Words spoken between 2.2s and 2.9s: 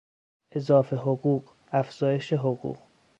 حقوق